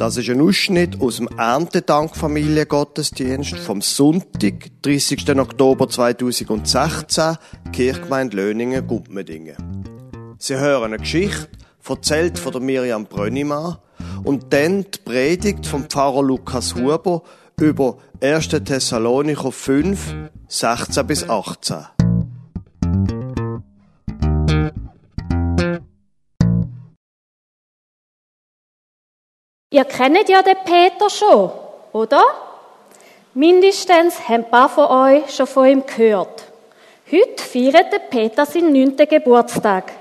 Das 0.00 0.16
ist 0.16 0.30
ein 0.30 0.40
Ausschnitt 0.40 0.98
aus 1.02 1.18
dem 1.18 1.28
Erntedank 1.36 2.16
Familiengottesdienst 2.16 3.58
vom 3.58 3.82
Sonntag, 3.82 4.70
30. 4.80 5.28
Oktober 5.38 5.90
2016, 5.90 7.36
Kirchgemeinde 7.70 8.38
Löningen, 8.38 8.86
Gumpmedingen. 8.86 9.56
Sie 10.38 10.56
hören 10.56 10.84
eine 10.84 10.96
Geschichte, 10.96 11.50
erzählt 11.86 12.38
von 12.38 12.52
der 12.52 12.62
Miriam 12.62 13.04
Brönnimann, 13.04 13.76
und 14.24 14.54
dann 14.54 14.86
die 14.90 15.00
Predigt 15.04 15.66
vom 15.66 15.84
Pfarrer 15.84 16.22
Lukas 16.22 16.74
Huber 16.74 17.22
über 17.60 17.98
1. 18.22 18.48
Thessalonicher 18.48 19.52
5, 19.52 20.14
16 20.48 21.06
bis 21.06 21.28
18. 21.28 21.99
Ihr 29.72 29.84
kennt 29.84 30.28
ja 30.28 30.42
den 30.42 30.56
Peter 30.64 31.08
schon, 31.08 31.52
oder? 31.92 32.24
Mindestens 33.34 34.28
haben 34.28 34.44
ein 34.44 34.50
paar 34.50 34.68
von 34.68 34.86
euch 34.86 35.32
schon 35.32 35.46
von 35.46 35.66
ihm 35.68 35.86
gehört. 35.86 36.42
Heute 37.08 37.40
feiert 37.40 37.92
der 37.92 38.00
Peter 38.00 38.44
seinen 38.46 38.72
neunten 38.72 39.08
Geburtstag. 39.08 39.92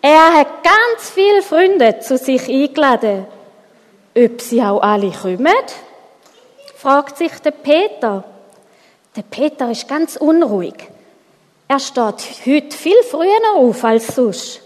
Er 0.00 0.34
hat 0.34 0.64
ganz 0.64 1.10
viele 1.14 1.42
Freunde 1.42 2.00
zu 2.00 2.18
sich 2.18 2.48
eingeladen. 2.48 3.24
Ob 4.16 4.40
sie 4.40 4.60
auch 4.60 4.82
alle 4.82 5.12
kommen? 5.12 5.46
fragt 6.74 7.18
sich 7.18 7.38
der 7.38 7.52
Peter. 7.52 8.24
Der 9.14 9.22
Peter 9.22 9.70
ist 9.70 9.86
ganz 9.86 10.16
unruhig. 10.16 10.74
Er 11.68 11.78
steht 11.78 12.44
heute 12.44 12.76
viel 12.76 13.00
früher 13.08 13.54
auf 13.54 13.84
als 13.84 14.08
sonst. 14.08 14.60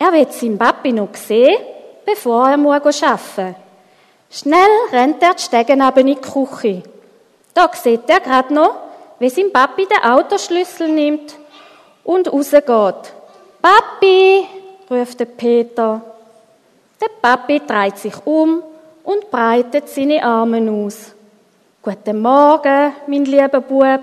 Er 0.00 0.12
wird 0.12 0.32
seinen 0.32 0.58
Papi 0.58 0.90
noch 0.90 1.14
sehen 1.14 1.73
bevor 2.04 2.48
er 2.48 2.58
arbeiten 2.58 2.98
muss. 2.98 3.54
Schnell 4.30 4.58
rennt 4.90 5.22
er 5.22 5.34
die 5.34 5.42
Stegen 5.42 5.80
in 5.80 6.06
die 6.06 6.16
Küche. 6.16 6.82
Da 7.54 7.70
sieht 7.72 8.08
er 8.08 8.20
gerade 8.20 8.52
noch, 8.52 8.74
wie 9.20 9.30
sein 9.30 9.52
Papi 9.52 9.86
den 9.86 10.02
Autoschlüssel 10.02 10.88
nimmt 10.88 11.36
und 12.02 12.32
rausgeht. 12.32 13.12
Papi, 13.62 14.46
ruft 14.90 15.20
der 15.20 15.26
Peter. 15.26 16.00
Der 17.00 17.08
Papi 17.22 17.60
dreht 17.64 17.98
sich 17.98 18.14
um 18.24 18.62
und 19.04 19.30
breitet 19.30 19.88
seine 19.88 20.24
Arme 20.24 20.70
aus. 20.70 21.12
Guten 21.82 22.20
Morgen, 22.20 22.92
mein 23.06 23.24
lieber 23.24 23.60
Bub. 23.60 24.00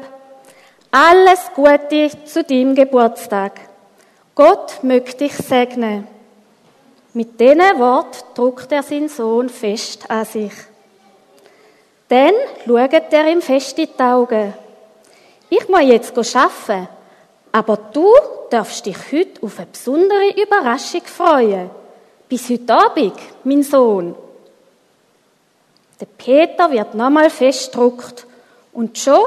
Alles 0.92 1.52
Gute 1.56 2.10
zu 2.26 2.44
deinem 2.44 2.76
Geburtstag. 2.76 3.60
Gott 4.36 4.80
möge 4.82 5.14
dich 5.14 5.34
segnen. 5.34 6.08
Mit 7.14 7.40
diesen 7.40 7.60
Worten 7.78 8.24
drückt 8.36 8.72
er 8.72 8.84
seinen 8.84 9.10
Sohn 9.10 9.50
fest 9.50 10.10
an 10.10 10.24
sich. 10.26 10.54
Dann 12.08 12.34
schaut 12.66 13.14
er 13.14 13.28
ihm 13.28 13.42
fest 13.42 13.78
in 13.80 13.90
die 13.98 14.04
Augen. 14.04 14.54
Ich 15.50 15.68
muss 15.68 15.82
jetzt 15.82 16.18
arbeiten, 16.18 16.88
aber 17.52 17.78
du 17.92 18.08
darfst 18.50 18.86
dich 18.86 18.98
heute 19.12 19.44
auf 19.44 19.58
eine 19.58 19.68
besondere 19.68 20.42
Überraschung 20.42 21.04
freuen. 21.04 21.70
Bis 22.30 22.50
heute 22.50 22.74
Abend, 22.74 23.14
mein 23.44 23.64
Sohn. 23.64 24.16
Der 26.00 26.06
Peter 26.06 26.72
wird 26.72 26.96
nochmal 26.96 27.30
festgedruckt 27.30 28.26
und 28.72 28.98
schon 28.98 29.20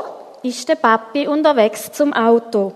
ist 0.42 0.68
der 0.68 0.76
Papi 0.76 1.28
unterwegs 1.28 1.92
zum 1.92 2.14
Auto. 2.14 2.72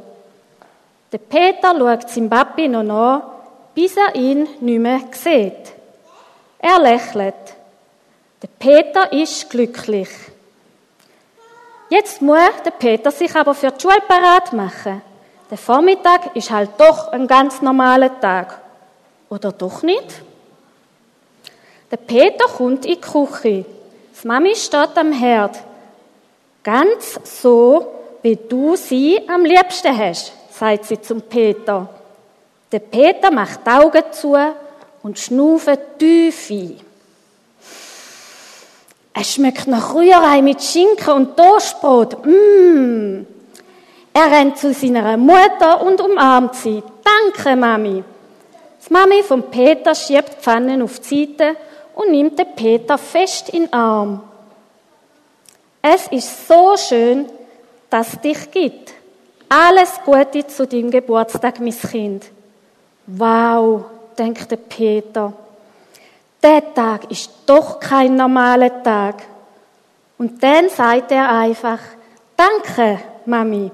Der 1.10 1.18
Peter 1.18 1.74
schaut 1.76 2.10
seinem 2.10 2.28
Papi 2.28 2.68
noch 2.68 2.82
nach 2.82 3.37
bis 3.78 3.96
er 3.96 4.12
ihn 4.16 4.48
nicht 4.58 4.80
mehr 4.80 5.02
sieht. 5.12 5.72
Er 6.58 6.80
lächelt. 6.80 7.54
Der 8.42 8.48
Peter 8.58 9.12
ist 9.12 9.48
glücklich. 9.48 10.08
Jetzt 11.88 12.20
muss 12.20 12.40
der 12.64 12.72
Peter 12.72 13.12
sich 13.12 13.32
aber 13.36 13.54
für 13.54 13.70
die 13.70 13.80
Schule 13.80 14.02
parat 14.08 14.52
machen. 14.52 15.00
Der 15.48 15.58
Vormittag 15.58 16.34
ist 16.34 16.50
halt 16.50 16.70
doch 16.76 17.12
ein 17.12 17.28
ganz 17.28 17.62
normaler 17.62 18.18
Tag. 18.18 18.60
Oder 19.28 19.52
doch 19.52 19.84
nicht? 19.84 20.22
Der 21.88 21.98
Peter 21.98 22.46
kommt 22.46 22.84
in 22.84 22.94
die 22.94 23.00
Küche. 23.00 23.64
Die 23.64 24.26
Mami 24.26 24.56
steht 24.56 24.98
am 24.98 25.12
Herd. 25.12 25.56
Ganz 26.64 27.20
so, 27.22 27.86
wie 28.22 28.34
du 28.34 28.74
sie 28.74 29.20
am 29.28 29.44
liebsten 29.44 29.96
hast, 29.96 30.32
sagt 30.50 30.86
sie 30.86 31.00
zum 31.00 31.22
Peter. 31.22 31.88
Der 32.70 32.80
Peter 32.80 33.30
macht 33.30 33.66
die 33.66 33.70
Augen 33.70 34.02
zu 34.12 34.36
und 35.02 35.18
schnauft 35.18 35.78
tief 35.98 36.50
ein. 36.50 36.80
Es 39.14 39.34
schmeckt 39.34 39.66
nach 39.66 39.94
Rührei 39.94 40.42
mit 40.42 40.62
Schinken 40.62 41.12
und 41.12 41.36
Toastbrot. 41.36 42.24
Mmh. 42.24 43.24
Er 44.12 44.30
rennt 44.30 44.58
zu 44.58 44.72
seiner 44.72 45.16
Mutter 45.16 45.80
und 45.82 46.00
umarmt 46.00 46.54
sie. 46.54 46.82
Danke, 47.02 47.56
Mami. 47.56 48.04
Die 48.86 48.92
Mami 48.92 49.22
von 49.22 49.42
Peter 49.44 49.94
schiebt 49.94 50.28
die 50.28 50.42
Pfanne 50.42 50.82
auf 50.84 51.00
die 51.00 51.26
Seite 51.26 51.56
und 51.94 52.10
nimmt 52.10 52.38
den 52.38 52.54
Peter 52.54 52.96
fest 52.96 53.48
in 53.48 53.64
den 53.64 53.72
Arm. 53.72 54.22
Es 55.82 56.06
ist 56.08 56.46
so 56.46 56.76
schön, 56.76 57.26
dass 57.90 58.12
es 58.12 58.20
dich 58.20 58.50
gibt. 58.50 58.92
Alles 59.48 59.98
Gute 60.04 60.46
zu 60.46 60.66
deinem 60.66 60.90
Geburtstag, 60.90 61.60
mein 61.60 61.78
Kind. 61.78 62.24
Wow, 63.10 63.86
denkt 64.18 64.50
der 64.50 64.56
Peter, 64.56 65.32
der 66.42 66.74
Tag 66.74 67.10
ist 67.10 67.30
doch 67.46 67.80
kein 67.80 68.16
normaler 68.16 68.82
Tag. 68.82 69.22
Und 70.18 70.42
dann 70.42 70.68
sagt 70.68 71.10
er 71.12 71.30
einfach, 71.30 71.78
danke, 72.36 73.00
Mami. 73.24 73.70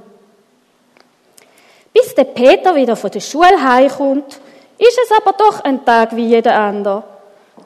Bis 1.92 2.14
der 2.14 2.24
Peter 2.24 2.76
wieder 2.76 2.94
von 2.94 3.10
der 3.10 3.18
Schule 3.18 3.60
heimkommt, 3.60 4.40
ist 4.78 5.00
es 5.02 5.10
aber 5.16 5.32
doch 5.32 5.64
ein 5.64 5.84
Tag 5.84 6.14
wie 6.14 6.26
jeder 6.26 6.56
andere. 6.56 7.02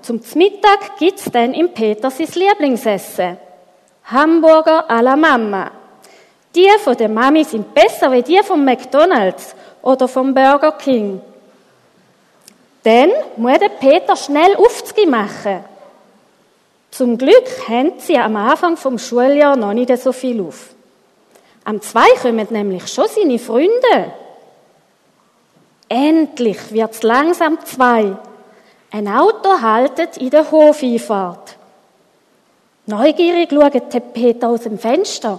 Zum 0.00 0.22
Mittag 0.36 0.96
gibt's 0.98 1.30
dann 1.30 1.52
im 1.52 1.74
Peter 1.74 2.10
sein 2.10 2.28
Lieblingsessen. 2.34 3.36
Hamburger 4.04 4.88
à 4.88 5.02
la 5.02 5.16
Mama. 5.16 5.70
Die 6.54 6.70
von 6.82 6.96
der 6.96 7.10
Mami 7.10 7.44
sind 7.44 7.74
besser 7.74 8.10
wie 8.10 8.22
die 8.22 8.40
vom 8.42 8.64
McDonald's 8.64 9.54
oder 9.82 10.08
vom 10.08 10.32
Burger 10.32 10.72
King. 10.72 11.20
Dann 12.82 13.10
muss 13.36 13.58
der 13.58 13.68
Peter 13.68 14.16
schnell 14.16 14.56
Aufzüge 14.56 15.06
machen. 15.06 15.64
Zum 16.90 17.18
Glück 17.18 17.68
haben 17.68 17.92
sie 17.98 18.18
am 18.18 18.36
Anfang 18.36 18.76
vom 18.76 18.98
Schuljahr 18.98 19.56
noch 19.56 19.72
nicht 19.72 19.96
so 19.98 20.12
viel 20.12 20.40
auf. 20.40 20.70
Am 21.64 21.82
zwei 21.82 22.08
kommen 22.22 22.46
nämlich 22.50 22.88
schon 22.88 23.06
seine 23.08 23.38
Freunde. 23.38 24.12
Endlich 25.88 26.72
wird's 26.72 27.02
langsam 27.02 27.58
zwei. 27.64 28.16
Ein 28.90 29.08
Auto 29.08 29.60
haltet 29.60 30.16
in 30.16 30.30
der 30.30 30.50
Hofeinfahrt. 30.50 31.56
Neugierig 32.86 33.50
schaut 33.50 33.74
der 33.92 34.00
Peter 34.00 34.48
aus 34.48 34.62
dem 34.62 34.78
Fenster. 34.78 35.38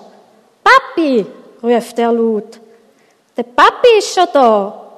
Papi, 0.64 1.26
ruft 1.64 1.98
er 1.98 2.12
laut. 2.12 2.60
Der 3.36 3.44
Papi 3.44 3.98
ist 3.98 4.14
schon 4.14 4.28
da. 4.32 4.89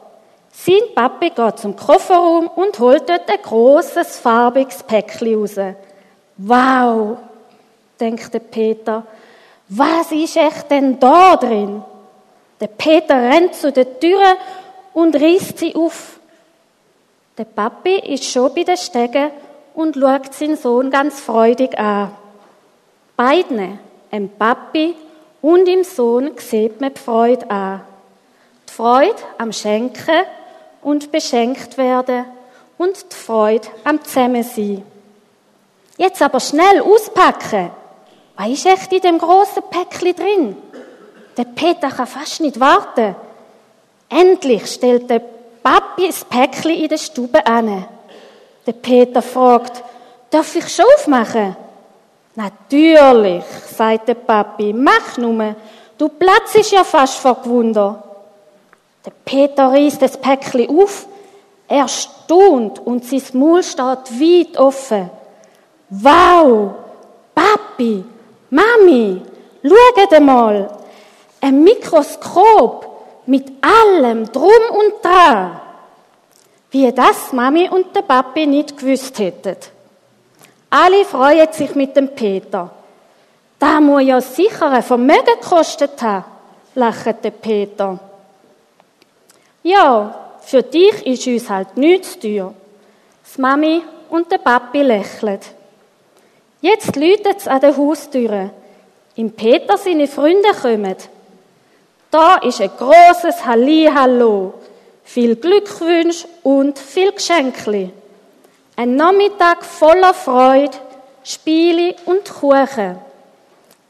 Sein 0.52 0.94
Papi 0.94 1.30
geht 1.30 1.60
zum 1.60 1.76
Kofferraum 1.76 2.48
und 2.48 2.78
holt 2.80 3.10
dort 3.10 3.30
ein 3.30 3.42
großes 3.42 4.18
farbiges 4.18 4.84
Päckchen 4.84 5.36
raus. 5.36 5.56
Wow, 6.38 7.18
denkt 8.00 8.34
der 8.34 8.40
Peter. 8.40 9.04
Was 9.70 10.12
ist 10.12 10.36
echt 10.36 10.70
denn 10.70 11.00
da 11.00 11.38
drin? 11.38 11.82
Der 12.60 12.68
Peter 12.68 13.16
rennt 13.16 13.56
zu 13.56 13.72
der 13.72 14.00
Tür 14.00 14.22
und 14.94 15.16
reißt 15.16 15.58
sie 15.58 15.76
auf. 15.76 16.20
Der 17.38 17.46
Papi 17.46 18.00
ist 18.00 18.26
schon 18.26 18.54
bei 18.54 18.64
den 18.64 18.78
Stegen 18.78 19.32
und 19.74 19.96
schaut 19.96 20.34
seinen 20.34 20.58
Sohn 20.58 20.92
ganz 20.92 21.22
freudig 21.22 21.80
an. 21.80 22.12
Beiden, 23.16 23.80
dem 24.12 24.30
Papi 24.30 24.96
und 25.42 25.66
dem 25.66 25.84
Sohn, 25.84 26.32
sieht 26.38 26.82
man 26.82 26.94
die 26.94 27.00
Freude 27.00 27.50
an. 27.50 27.82
Die 28.68 28.74
Freude 28.74 29.16
am 29.38 29.54
Schenken 29.54 30.26
und 30.82 31.12
beschenkt 31.12 31.78
werden 31.78 32.26
und 32.78 33.12
die 33.12 33.16
Freude 33.16 33.68
am 33.84 34.04
Zusammensein. 34.04 34.84
Jetzt 35.98 36.22
aber 36.22 36.40
schnell 36.40 36.82
auspacken. 36.82 37.70
Was 38.36 38.50
ist 38.50 38.66
echt 38.66 38.92
in 38.92 39.02
dem 39.02 39.18
großen 39.20 39.62
Päckchen 39.70 40.16
drin? 40.16 40.58
Der 41.38 41.44
Peter 41.44 41.90
kann 41.90 42.08
fast 42.08 42.42
nicht 42.42 42.60
warten. 42.60 43.16
Endlich 44.10 44.66
stellt 44.66 45.10
der 45.10 45.22
Papi 45.62 46.08
das 46.08 46.26
Päckchen 46.26 46.72
in 46.72 46.90
der 46.90 46.98
Stube 46.98 47.46
an. 47.46 47.86
Der 48.66 48.74
Peter 48.74 49.22
fragt, 49.22 49.84
darf 50.30 50.56
ich 50.56 50.68
schon 50.68 50.86
aufmachen? 50.98 51.56
Natürlich, 52.36 53.44
sagt 53.76 54.08
der 54.08 54.16
Papi, 54.16 54.74
mach 54.74 55.18
nur. 55.18 55.56
Du 55.98 56.10
platzest 56.10 56.72
ja 56.72 56.84
fast 56.84 57.20
vor 57.20 57.36
Gewunder. 57.44 58.11
Der 59.06 59.12
Peter 59.26 59.70
reißt 59.70 60.02
das 60.02 60.18
Päckchen 60.18 60.70
auf, 60.70 61.08
er 61.68 61.88
staunt 61.88 62.80
und 62.80 63.06
sein 63.06 63.24
Maul 63.34 63.64
steht 63.64 63.80
weit 63.80 64.58
offen. 64.58 65.10
Wow! 65.90 66.72
Papi, 67.34 68.04
Mami, 68.50 69.22
schaut 69.64 70.22
mal! 70.22 70.70
Ein 71.40 71.64
Mikroskop 71.64 72.86
mit 73.26 73.52
allem 73.62 74.32
drum 74.32 74.50
und 74.72 75.04
dran. 75.04 75.60
Wie 76.70 76.92
das 76.92 77.34
Mami 77.34 77.70
und 77.70 77.96
der 77.96 78.04
Papi 78.04 78.46
nicht 78.46 78.78
gewusst 78.78 79.18
hätten. 79.20 79.58
Alle 80.70 81.04
freuen 81.06 81.52
sich 81.52 81.74
mit 81.76 81.96
dem 81.96 82.10
Peter. 82.10 82.70
Da 83.60 83.80
muss 83.80 84.04
ja 84.04 84.22
sicher 84.22 84.72
ein 84.72 84.84
Vermögen 84.84 85.40
gekostet 85.42 86.02
haben, 86.02 86.26
lacht 86.76 87.24
der 87.24 87.32
Peter. 87.32 88.00
Ja, 89.64 90.16
für 90.42 90.64
dich 90.64 91.06
ist 91.06 91.28
uns 91.28 91.50
halt 91.50 91.78
nichts 91.78 92.18
teuer. 92.18 92.54
Das 93.24 93.38
Mami 93.38 93.82
und 94.10 94.32
der 94.32 94.40
Papi 94.40 94.82
lächeln. 94.82 95.40
Jetzt 96.62 96.96
läutet 96.96 97.38
es 97.38 97.48
an 97.48 97.62
der 97.62 97.78
Haustüre. 97.78 98.52
Im 99.16 99.32
Peter 99.32 99.78
seine 99.78 100.08
Freunde 100.08 100.50
kommen. 100.62 100.96
Da 102.10 102.36
ist 102.38 102.60
ein 102.60 102.72
großes 102.78 103.46
Hallo, 103.46 104.54
viel 105.04 105.36
Glückwünsch 105.36 106.26
und 106.44 106.78
viel 106.78 107.12
Geschenkli. 107.12 107.92
Ein 108.76 108.96
Nachmittag 108.96 109.64
voller 109.64 110.14
Freude, 110.14 110.78
Spiele 111.24 111.96
und 112.06 112.30
Kuchen. 112.30 112.98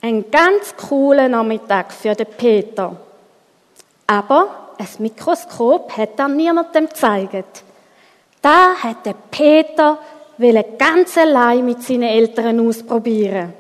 Ein 0.02 0.30
ganz 0.30 0.76
cooler 0.76 1.30
Nachmittag 1.30 1.94
für 1.94 2.14
den 2.14 2.28
Peter. 2.28 2.96
Aber 4.06 4.61
ein 4.82 4.88
Mikroskop 5.04 5.96
hat 5.96 6.20
er 6.20 6.28
niemandem 6.28 6.88
gezeigt. 6.88 7.64
Da 8.42 8.76
hat 8.82 9.06
der 9.06 9.16
Peter 9.30 10.00
ganz 10.78 11.18
allein 11.18 11.66
mit 11.66 11.84
seinen 11.84 12.04
Eltern 12.04 12.68
ausprobieren. 12.68 13.54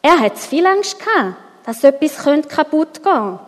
Er 0.00 0.20
hat 0.20 0.38
viel 0.38 0.66
Angst 0.66 0.98
gehabt, 0.98 1.34
dass 1.66 1.82
etwas 1.82 2.24
kaputt 2.48 3.02
gehen 3.02 3.12
könnte. 3.12 3.40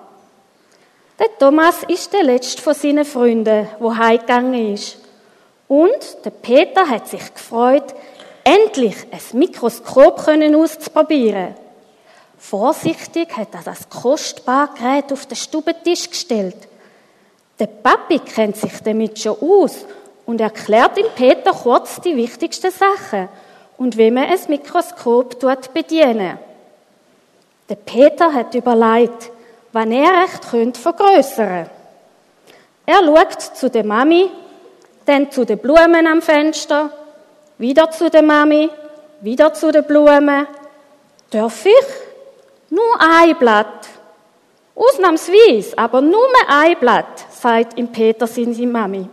Der 1.20 1.38
Thomas 1.38 1.84
ist 1.86 2.12
der 2.12 2.24
letzte 2.24 2.60
von 2.62 2.74
seinen 2.74 3.04
Freunden, 3.04 3.68
wo 3.78 3.94
heimgegangen 3.94 4.74
ist. 4.74 4.98
Und 5.68 6.24
der 6.24 6.30
Peter 6.30 6.88
hat 6.88 7.06
sich 7.06 7.32
gefreut, 7.32 7.94
endlich 8.42 8.96
ein 9.12 9.38
Mikroskop 9.38 10.26
auszuprobieren. 10.26 11.54
Vorsichtig 12.40 13.36
hat 13.36 13.54
er 13.54 13.62
das 13.62 13.88
kostbare 13.88 14.70
Gerät 14.74 15.12
auf 15.12 15.26
den 15.26 15.36
Stubentisch 15.36 16.08
gestellt. 16.08 16.56
Der 17.58 17.66
Papi 17.66 18.18
kennt 18.18 18.56
sich 18.56 18.80
damit 18.82 19.18
schon 19.18 19.36
aus 19.40 19.84
und 20.24 20.40
erklärt 20.40 20.96
ihm 20.96 21.06
Peter 21.14 21.52
kurz 21.52 22.00
die 22.00 22.16
wichtigsten 22.16 22.72
Sachen 22.72 23.28
und 23.76 23.96
wie 23.98 24.10
man 24.10 24.24
ein 24.24 24.38
Mikroskop 24.48 25.38
bedienen 25.74 26.38
Der 27.68 27.74
Peter 27.74 28.32
hat 28.32 28.54
überlegt, 28.54 29.30
wann 29.72 29.92
er 29.92 30.22
recht 30.22 30.50
könnte 30.50 30.80
vergrößern. 30.80 31.68
Er 32.86 33.04
schaut 33.04 33.40
zu 33.42 33.68
der 33.68 33.84
Mami, 33.84 34.30
dann 35.04 35.30
zu 35.30 35.44
den 35.44 35.58
Blumen 35.58 36.06
am 36.06 36.22
Fenster, 36.22 36.90
wieder 37.58 37.90
zu 37.90 38.08
der 38.08 38.22
Mami, 38.22 38.70
wieder 39.20 39.52
zu 39.52 39.70
den 39.70 39.84
Blumen. 39.84 40.46
Darf 41.30 41.66
ich? 41.66 42.09
Nur 42.70 43.00
ein 43.00 43.36
Blatt. 43.36 43.88
Ausnahmsweise, 44.74 45.76
aber 45.76 46.00
nur 46.00 46.26
ein 46.48 46.78
Blatt, 46.78 47.26
sagt 47.30 47.76
ihm 47.76 47.88
Peter 47.88 48.26
seine 48.26 48.66
Mami. 48.66 49.08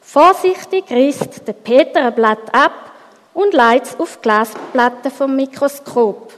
Vorsichtig 0.00 0.90
reißt 0.90 1.46
der 1.46 1.52
Peter 1.52 2.06
ein 2.06 2.14
Blatt 2.14 2.52
ab 2.52 2.90
und 3.34 3.54
leitet 3.54 3.94
es 3.94 4.00
auf 4.00 4.16
die 4.16 4.22
Glasplatte 4.22 5.10
vom 5.10 5.36
Mikroskop. 5.36 6.32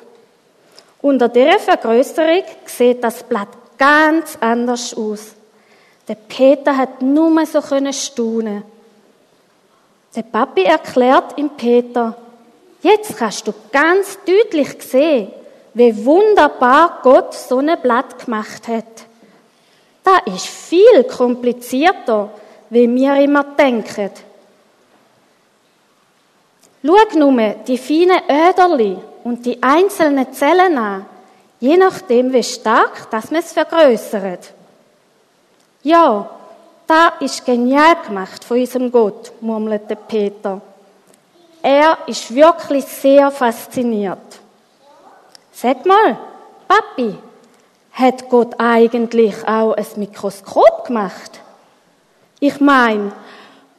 Unter 1.00 1.28
dieser 1.28 1.58
Vergrößerung 1.58 2.44
sieht 2.66 3.02
das 3.02 3.22
Blatt 3.22 3.48
ganz 3.78 4.36
anders 4.40 4.94
aus. 4.94 5.34
Der 6.08 6.16
Peter 6.16 6.76
hat 6.76 7.00
nur 7.00 7.46
so 7.46 7.60
staunen. 7.62 8.62
Der 10.14 10.22
Papi 10.22 10.64
erklärt 10.64 11.36
ihm 11.38 11.50
Peter, 11.50 12.16
jetzt 12.82 13.16
kannst 13.16 13.46
du 13.46 13.54
ganz 13.72 14.18
deutlich 14.24 14.82
sehen, 14.82 15.32
wie 15.74 16.04
wunderbar 16.04 17.00
Gott 17.02 17.34
so 17.34 17.58
ein 17.58 17.70
Blatt 17.82 18.24
gemacht 18.24 18.68
hat. 18.68 19.04
Da 20.02 20.18
ist 20.32 20.46
viel 20.46 21.04
komplizierter, 21.04 22.30
wie 22.70 22.92
wir 22.94 23.16
immer 23.16 23.44
denken. 23.44 24.10
Schau 26.84 27.18
nur 27.18 27.54
die 27.66 27.78
feinen 27.78 28.20
Öderli 28.28 28.98
und 29.24 29.44
die 29.46 29.62
einzelnen 29.62 30.32
Zellen 30.32 30.76
an, 30.76 31.06
je 31.58 31.76
nachdem, 31.76 32.32
wie 32.32 32.42
stark 32.42 33.10
dass 33.10 33.30
man 33.30 33.40
es 33.40 33.52
vergrößert. 33.52 34.52
Ja, 35.82 36.28
da 36.86 37.08
ist 37.20 37.44
genial 37.44 37.96
gemacht 38.06 38.44
von 38.44 38.58
unserem 38.58 38.92
Gott, 38.92 39.32
murmelte 39.40 39.96
Peter. 39.96 40.60
Er 41.62 41.96
ist 42.06 42.34
wirklich 42.34 42.84
sehr 42.84 43.30
fasziniert. 43.30 44.43
Sag 45.56 45.86
mal, 45.86 46.18
Papi, 46.66 47.16
hat 47.92 48.28
Gott 48.28 48.56
eigentlich 48.58 49.46
auch 49.46 49.74
ein 49.74 49.86
Mikroskop 49.94 50.86
gemacht? 50.86 51.40
Ich 52.40 52.60
meine, 52.60 53.12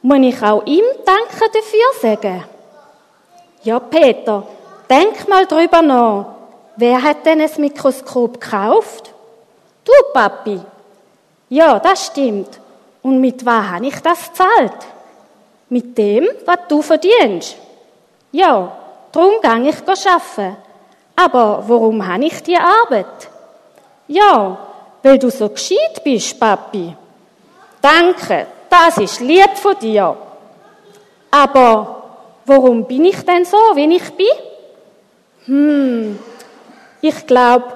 muss 0.00 0.18
ich 0.20 0.42
auch 0.42 0.64
ihm 0.64 0.84
Danke 1.04 1.50
dafür 1.52 2.00
sagen? 2.00 2.44
Ja, 3.62 3.78
Peter, 3.78 4.46
denk 4.88 5.28
mal 5.28 5.44
drüber 5.44 5.82
nach. 5.82 6.26
Wer 6.76 7.02
hat 7.02 7.26
denn 7.26 7.42
ein 7.42 7.50
Mikroskop 7.58 8.40
gekauft? 8.40 9.12
Du, 9.84 9.92
Papi. 10.14 10.58
Ja, 11.50 11.78
das 11.78 12.06
stimmt. 12.06 12.58
Und 13.02 13.20
mit 13.20 13.44
was 13.44 13.68
habe 13.68 13.86
ich 13.86 14.00
das 14.00 14.32
zahlt? 14.32 14.86
Mit 15.68 15.98
dem, 15.98 16.26
was 16.46 16.58
du 16.68 16.80
verdienst. 16.80 17.56
Ja, 18.32 18.72
darum 19.12 19.34
gehe 19.42 19.68
ich 19.68 19.76
arbeiten. 19.86 20.65
Aber 21.16 21.64
warum 21.66 22.06
habe 22.06 22.26
ich 22.26 22.42
die 22.42 22.56
Arbeit? 22.56 23.28
Ja, 24.06 24.58
weil 25.02 25.18
du 25.18 25.30
so 25.30 25.48
gescheit 25.48 26.04
bist, 26.04 26.38
Papi. 26.38 26.94
Danke, 27.80 28.46
das 28.68 28.98
ist 28.98 29.20
lieb 29.20 29.56
von 29.56 29.78
dir. 29.78 30.16
Aber 31.30 32.02
warum 32.44 32.84
bin 32.84 33.06
ich 33.06 33.24
denn 33.24 33.44
so, 33.44 33.56
wie 33.74 33.96
ich 33.96 34.10
bin? 34.12 34.26
Hm, 35.46 36.18
ich 37.00 37.26
glaube, 37.26 37.72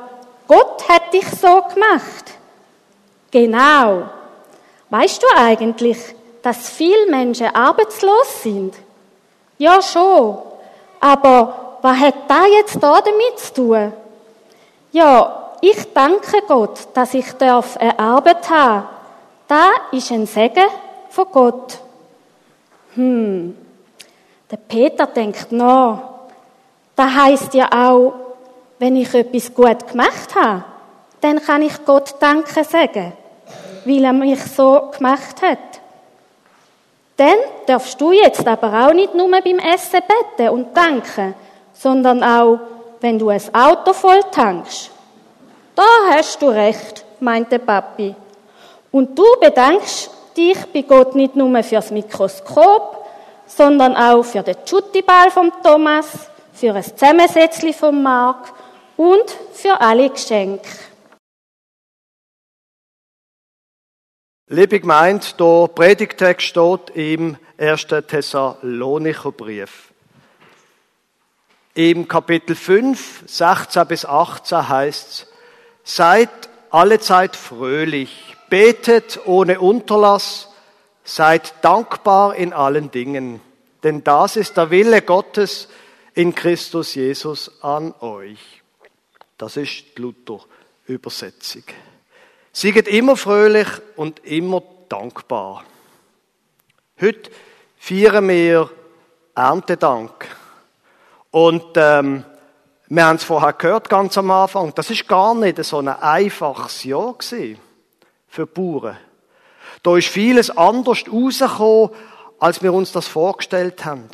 Gott 0.47 0.89
hat 0.89 1.13
dich 1.13 1.27
so 1.29 1.63
gemacht. 1.73 2.33
Genau. 3.31 4.03
Weißt 4.91 5.23
du 5.23 5.27
eigentlich, 5.37 5.99
dass 6.43 6.69
viele 6.71 7.07
Menschen 7.09 7.55
arbeitslos 7.55 8.43
sind? 8.43 8.75
Ja, 9.59 9.81
schon. 9.81 10.39
Aber 10.99 11.70
was 11.83 11.99
hat 11.99 12.15
da 12.29 12.47
jetzt 12.47 12.83
da 12.83 13.01
damit 13.01 13.39
zu 13.39 13.55
tun? 13.55 13.93
Ja, 14.93 15.51
ich 15.61 15.93
danke 15.93 16.43
Gott, 16.47 16.89
dass 16.95 17.15
ich 17.15 17.33
darf 17.33 17.77
eine 17.77 17.99
Arbeit 17.99 18.49
haben. 18.49 18.89
Da 19.47 19.69
ist 19.93 20.11
ein 20.11 20.27
Segen 20.27 20.69
von 21.11 21.27
Gott. 21.31 21.79
Hm. 22.95 23.57
Der 24.51 24.57
Peter 24.57 25.07
denkt 25.07 25.53
nach. 25.53 25.99
Da 26.97 27.13
heißt 27.13 27.55
ja 27.55 27.69
auch, 27.73 28.15
wenn 28.79 28.97
ich 28.97 29.15
etwas 29.15 29.55
gut 29.55 29.89
gemacht 29.89 30.35
habe, 30.35 30.65
dann 31.21 31.41
kann 31.43 31.63
ich 31.63 31.85
Gott 31.85 32.15
Danke 32.19 32.65
sagen, 32.65 33.13
weil 33.85 34.05
er 34.05 34.13
mich 34.13 34.43
so 34.43 34.91
gemacht 34.97 35.43
hat. 35.43 35.59
Dann 37.17 37.37
darfst 37.67 38.01
du 38.01 38.13
jetzt 38.13 38.47
aber 38.47 38.87
auch 38.87 38.95
nicht 38.95 39.15
nur 39.15 39.31
beim 39.31 39.59
Essen 39.59 40.01
beten 40.09 40.49
und 40.49 40.75
danken, 40.75 41.35
sondern 41.83 42.23
auch, 42.23 42.61
wenn 43.01 43.19
du 43.19 43.31
ein 43.31 43.43
Auto 43.55 43.95
voll 43.95 44.21
tankst. 44.31 44.91
Da 45.75 45.87
hast 46.11 46.43
du 46.43 46.49
recht, 46.49 47.07
meinte 47.21 47.59
Papi. 47.59 48.15
Und 48.91 49.19
du 49.19 49.25
bedankst 49.41 50.11
dich 50.37 50.59
bei 50.75 50.83
Gott 50.83 51.15
nicht 51.15 51.37
nur 51.37 51.63
fürs 51.63 51.91
Mikroskop, 51.91 53.07
sondern 53.47 53.97
auch 53.97 54.23
für 54.23 54.43
den 54.43 54.57
Schuttiball 54.67 55.31
vom 55.31 55.51
Thomas, 55.63 56.31
für 56.53 56.75
ein 56.75 56.85
Zusammensetzli 56.85 57.73
vom 57.73 58.03
Mark 58.03 58.53
und 58.99 59.31
für 59.55 59.81
alle 59.81 60.11
Geschenke. 60.11 60.69
Liebe 64.49 64.81
Gemeinde, 64.81 65.27
der 65.39 65.69
Predigtext 65.69 66.47
steht 66.47 66.91
im 66.91 67.39
1. 67.57 67.87
Thessalonicher 68.07 69.33
Brief. 69.33 69.90
Im 71.75 72.09
Kapitel 72.09 72.57
5, 72.57 73.25
16 73.27 73.87
bis 73.87 74.05
18 74.05 74.69
heißt 74.69 75.09
es, 75.09 75.27
seid 75.85 76.29
allezeit 76.71 77.37
fröhlich, 77.37 78.37
betet 78.49 79.21
ohne 79.25 79.61
Unterlass, 79.61 80.49
seid 81.05 81.55
dankbar 81.63 82.35
in 82.35 82.53
allen 82.53 82.91
Dingen. 82.91 83.41
denn 83.83 84.05
das 84.05 84.37
ist 84.37 84.57
der 84.57 84.71
Wille 84.71 85.03
Gottes 85.03 85.69
in 86.15 86.35
Christus 86.35 86.95
Jesus 86.95 87.63
an 87.63 87.95
euch. 88.01 88.63
Das 89.39 89.57
ist 89.57 89.97
die 89.97 90.03
Luther-Übersetzung. 90.03 91.63
Seid 92.53 92.89
immer 92.89 93.17
fröhlich 93.17 93.69
und 93.97 94.25
immer 94.25 94.63
dankbar. 94.89 95.65
Heute 97.01 97.31
feiern 97.79 98.29
wir 98.29 98.71
Erntedank. 99.35 100.20
Und 101.31 101.77
ähm, 101.77 102.25
wir 102.89 103.05
haben 103.05 103.17
es 103.17 103.25
vorher 103.25 103.53
gehört, 103.53 103.89
ganz 103.89 104.19
am 104.19 104.31
Anfang, 104.31 104.75
das 104.75 104.91
ist 104.91 105.07
gar 105.07 105.35
nicht 105.35 105.63
so 105.65 105.79
ein 105.79 105.89
einfaches 105.89 106.83
Jahr 106.85 107.15
gewesen 107.15 107.59
für 108.27 108.47
die 108.47 108.53
Bauern. 108.53 108.99
Da 109.83 109.97
ist 109.97 110.09
vieles 110.09 110.51
anders 110.57 111.05
rausgekommen, 111.11 111.91
als 112.41 112.63
wir 112.63 112.73
uns 112.73 112.93
das 112.93 113.07
vorgestellt 113.07 113.85
haben. 113.85 114.09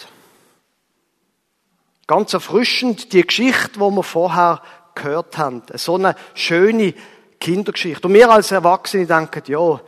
Ganz 2.06 2.35
erfrischend 2.35 3.12
die 3.12 3.26
Geschichte, 3.26 3.73
die 3.75 3.80
wir 3.80 4.02
vorher 4.02 4.62
gehört 4.94 5.38
haben. 5.38 5.62
So 5.75 5.96
eine 5.96 6.14
schöne 6.35 6.94
Kindergeschichte. 7.40 8.06
Und 8.06 8.14
wir 8.14 8.30
als 8.30 8.52
Erwachsene 8.52 9.06
denken, 9.06 9.42
ja, 9.46 9.80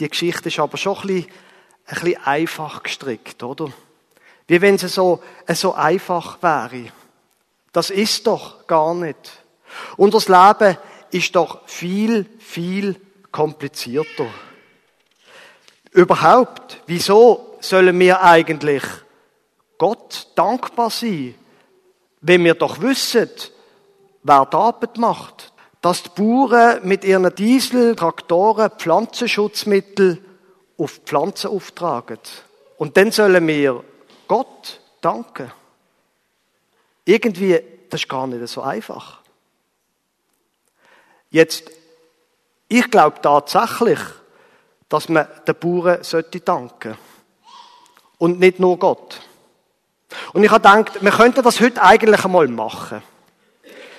die 0.00 0.08
Geschichte 0.08 0.48
ist 0.48 0.58
aber 0.58 0.76
schon 0.76 0.96
ein 0.96 1.06
bisschen, 1.06 1.26
ein 1.86 2.00
bisschen 2.00 2.24
einfach 2.24 2.82
gestrickt, 2.82 3.42
oder? 3.42 3.70
Wie 4.48 4.60
wenn 4.60 4.78
sie 4.78 4.88
so, 4.88 5.22
so 5.48 5.74
einfach 5.74 6.42
wäre. 6.42 6.90
Das 7.72 7.90
ist 7.90 8.26
doch 8.26 8.66
gar 8.66 8.94
nicht. 8.94 9.30
Unser 9.96 10.18
Leben 10.58 10.78
ist 11.10 11.36
doch 11.36 11.68
viel, 11.68 12.26
viel 12.38 12.96
komplizierter. 13.30 14.26
Überhaupt, 15.92 16.80
wieso 16.86 17.58
sollen 17.60 17.98
wir 18.00 18.22
eigentlich 18.22 18.82
Gott 19.76 20.28
dankbar 20.34 20.90
sein, 20.90 21.34
wenn 22.20 22.42
wir 22.42 22.54
doch 22.54 22.80
wissen, 22.80 23.30
wer 24.22 24.46
die 24.46 24.56
Arbeit 24.56 24.96
macht? 24.96 25.52
Dass 25.82 26.02
die 26.02 26.10
Bauern 26.16 26.80
mit 26.82 27.04
ihren 27.04 27.32
Diesel, 27.34 27.94
Traktoren, 27.94 28.70
Pflanzenschutzmittel 28.76 30.24
auf 30.78 31.00
Pflanzen 31.04 31.50
auftragen. 31.50 32.18
Und 32.78 32.96
dann 32.96 33.12
sollen 33.12 33.46
wir 33.46 33.84
Gott 34.28 34.80
danken. 35.00 35.50
Irgendwie, 37.04 37.60
das 37.90 38.02
ist 38.02 38.08
gar 38.08 38.26
nicht 38.26 38.46
so 38.48 38.62
einfach. 38.62 39.20
Jetzt, 41.30 41.70
ich 42.68 42.90
glaube 42.90 43.20
tatsächlich, 43.20 43.98
dass 44.88 45.08
man 45.08 45.26
den 45.46 45.54
Bauern 45.54 46.02
sollte 46.02 46.40
danken. 46.40 46.96
Und 48.18 48.40
nicht 48.40 48.58
nur 48.58 48.78
Gott. 48.78 49.20
Und 50.32 50.42
ich 50.42 50.50
habe 50.50 50.60
gedacht, 50.60 51.02
wir 51.02 51.10
könnten 51.10 51.42
das 51.42 51.60
heute 51.60 51.82
eigentlich 51.82 52.24
einmal 52.24 52.48
machen. 52.48 53.02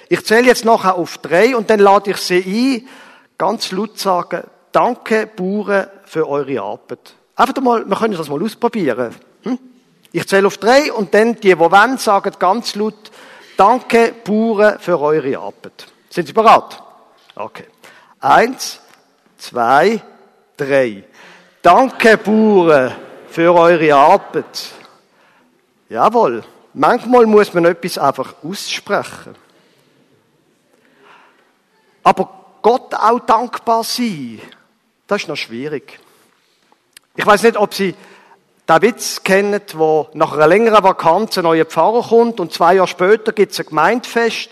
Ich 0.10 0.26
zähle 0.26 0.48
jetzt 0.48 0.66
nachher 0.66 0.96
auf 0.96 1.20
drei 1.20 1.56
und 1.56 1.70
dann 1.70 1.80
lade 1.80 2.12
ich 2.12 2.18
sie 2.18 2.82
ein, 2.82 2.88
ganz 3.38 3.72
laut 3.72 4.00
sagen, 4.00 4.44
danke 4.72 5.28
Bauern 5.28 5.88
für 6.06 6.28
eure 6.28 6.62
Arbeit. 6.62 7.14
Einfach 7.36 7.62
mal, 7.62 7.88
wir 7.88 7.96
können 7.96 8.18
das 8.18 8.28
mal 8.28 8.42
ausprobieren. 8.44 9.16
Ich 10.12 10.28
zähle 10.28 10.48
auf 10.48 10.58
drei 10.58 10.92
und 10.92 11.14
dann 11.14 11.36
die, 11.36 11.50
die 11.50 11.60
wollen, 11.60 11.98
sagen 11.98 12.34
ganz 12.40 12.76
laut, 12.76 13.12
danke 13.56 14.14
Bauern 14.24 14.80
für 14.80 15.00
eure 15.00 15.38
Arbeit. 15.38 15.88
Sind 16.10 16.28
Sie 16.28 16.34
bereit? 16.34 16.82
Okay. 17.36 17.68
Eins, 18.20 18.80
zwei, 19.38 20.02
drei. 20.58 21.04
Danke 21.62 22.18
Bauern 22.18 22.96
für 23.30 23.54
eure 23.54 23.94
Arbeit. 23.94 24.72
Jawohl. 25.90 26.44
Manchmal 26.74 27.26
muss 27.26 27.54
man 27.54 27.66
etwas 27.66 27.98
einfach 27.98 28.36
aussprechen. 28.44 29.36
Aber 32.04 32.30
Gott 32.62 32.94
auch 32.94 33.20
dankbar 33.20 33.84
sein, 33.84 34.42
das 35.08 35.24
ist 35.24 35.28
noch 35.28 35.36
schwierig. 35.36 36.00
Ich 37.16 37.26
weiß 37.26 37.44
nicht, 37.44 37.58
ob 37.58 37.74
Sie 37.74 37.96
Witz 38.82 39.24
kennen, 39.24 39.62
wo 39.74 40.08
nach 40.14 40.34
einer 40.34 40.48
längeren 40.48 40.84
Vakanz 40.84 41.38
ein 41.38 41.44
neuer 41.44 41.66
Pfarrer 41.66 42.04
kommt 42.04 42.40
und 42.40 42.54
zwei 42.54 42.76
Jahre 42.76 42.88
später 42.88 43.32
gibt 43.32 43.54
es 43.54 43.60
ein 43.60 43.66
Gemeindfest 43.66 44.52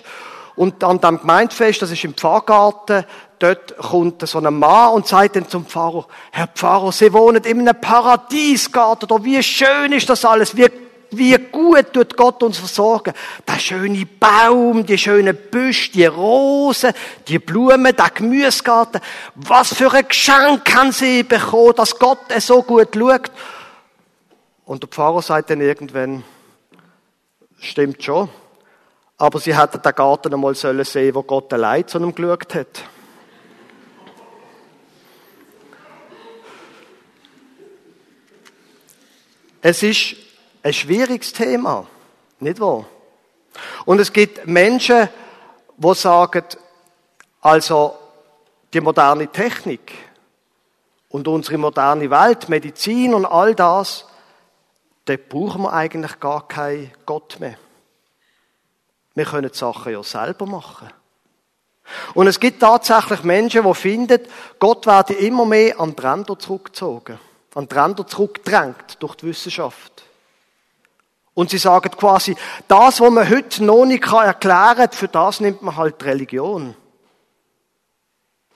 und 0.56 0.84
an 0.84 1.00
dem 1.00 1.20
Gemeindfest, 1.20 1.82
das 1.82 1.92
ist 1.92 2.04
im 2.04 2.16
Pfarrgarten, 2.16 3.06
dort 3.40 3.78
kommt 3.78 4.28
so 4.28 4.40
ein 4.40 4.54
Mann 4.54 4.94
und 4.94 5.08
sagt 5.08 5.36
dann 5.36 5.48
zum 5.48 5.66
Pfarrer, 5.66 6.08
Herr 6.32 6.48
Pfarrer, 6.48 6.92
Sie 6.92 7.14
wohnen 7.14 7.44
in 7.44 7.62
einem 7.62 7.80
Paradiesgarten, 7.80 9.10
oder 9.10 9.24
wie 9.24 9.42
schön 9.44 9.94
ist 9.94 10.10
das 10.10 10.26
alles, 10.26 10.58
wie 10.58 10.68
wie 11.12 11.38
gut 11.38 11.94
tut 11.94 12.18
Gott 12.18 12.44
uns 12.44 12.58
versorgen. 12.58 13.14
Der 13.48 13.60
schöne 13.60 14.06
Baum, 14.06 14.86
die 14.86 14.98
schönen 14.98 15.38
Büsche, 15.50 15.92
die 15.92 16.06
Rosen, 16.06 16.92
die 17.28 17.40
Blumen, 17.40 17.96
der 17.96 18.10
Gemüsegarten. 18.14 19.02
Was 19.36 19.74
für 19.74 19.94
ein 19.94 20.08
Geschenk 20.08 20.74
haben 20.76 20.92
sie 20.92 21.24
bekommen, 21.24 21.76
dass 21.76 21.98
Gott 21.98 22.20
es 22.30 22.48
so 22.48 22.62
gut 22.62 22.90
schaut. 22.94 23.32
Und 24.68 24.84
der 24.84 24.90
Pfarrer 24.90 25.22
sagt 25.22 25.50
dann 25.50 25.62
irgendwann, 25.62 26.26
stimmt 27.58 28.04
schon, 28.04 28.28
aber 29.18 29.40
sie 29.40 29.58
hätten 29.58 29.82
den 29.82 29.96
Garten 29.96 30.34
einmal 30.34 30.56
sehen 30.56 30.84
sollen 30.84 31.16
wo 31.16 31.24
Gott 31.24 31.54
allein 31.54 31.88
zu 31.88 31.98
ihm 32.00 32.14
geschaut 32.14 32.54
hat. 32.54 32.84
Es 39.62 39.82
ist 39.84 40.18
ein 40.62 40.74
schwieriges 40.74 41.32
Thema, 41.32 41.88
nicht 42.42 42.60
wahr? 42.60 42.86
Und 43.86 44.00
es 44.00 44.12
gibt 44.12 44.48
Menschen, 44.48 45.08
die 45.78 45.96
sagen, 45.96 46.44
also 47.40 47.98
die 48.74 48.82
moderne 48.82 49.30
Technik 49.30 49.94
und 51.08 51.26
unsere 51.30 51.58
moderne 51.58 52.10
Welt, 52.12 52.50
Medizin 52.50 53.14
und 53.14 53.26
all 53.26 53.56
das, 53.56 54.06
da 55.08 55.16
brauchen 55.16 55.64
wir 55.64 55.74
eigentlich 55.74 56.20
gar 56.20 56.48
keinen 56.48 56.92
Gott 57.06 57.40
mehr. 57.40 57.58
Wir 59.16 59.26
können 59.26 59.50
die 59.52 59.58
Sachen 59.58 59.94
ja 59.94 60.04
selber 60.04 60.46
machen. 60.46 60.90
Und 62.14 62.28
es 62.28 62.40
gibt 62.40 62.60
tatsächlich 62.60 63.24
Menschen, 63.24 63.64
die 63.64 63.74
finden, 63.74 64.22
Gott 64.60 64.86
werde 64.86 65.14
immer 65.14 65.46
mehr 65.46 65.80
an 65.80 65.96
die 65.96 66.02
Ränder 66.06 66.38
zurückgezogen, 66.38 67.18
an 67.56 67.68
die 67.68 67.76
Ränder 67.76 68.06
zurückgedrängt 68.06 68.98
durch 69.00 69.16
die 69.16 69.28
Wissenschaft. 69.28 70.04
Und 71.34 71.52
sie 71.52 71.58
sagen 71.58 71.92
quasi, 71.92 72.36
das, 72.68 73.00
was 73.00 73.10
man 73.10 73.30
heute 73.30 73.64
noch 73.64 73.86
nicht 73.86 74.12
erklären 74.12 74.76
kann, 74.76 74.92
für 74.92 75.08
das 75.08 75.40
nimmt 75.40 75.62
man 75.62 75.78
halt 75.78 76.04
Religion. 76.04 76.76